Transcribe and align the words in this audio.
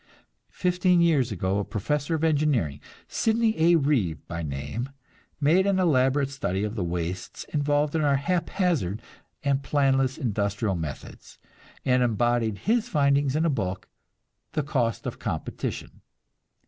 Fifteen 0.55 0.99
years 0.99 1.31
ago 1.31 1.59
a 1.59 1.63
professor 1.63 2.15
of 2.15 2.23
engineering, 2.23 2.79
Sidney 3.07 3.53
A. 3.59 3.75
Reeve 3.75 4.27
by 4.27 4.41
name, 4.41 4.89
made 5.39 5.67
an 5.67 5.77
elaborate 5.77 6.31
study 6.31 6.63
of 6.63 6.73
the 6.73 6.83
wastes 6.83 7.43
involved 7.53 7.93
in 7.93 8.01
our 8.01 8.15
haphazard 8.15 8.99
and 9.43 9.61
planless 9.61 10.17
industrial 10.17 10.73
methods, 10.73 11.37
and 11.85 12.01
embodied 12.01 12.57
his 12.65 12.89
findings 12.89 13.35
in 13.35 13.45
a 13.45 13.49
book, 13.51 13.89
"The 14.53 14.63
Cost 14.63 15.05
of 15.05 15.19
Competition." 15.19 16.01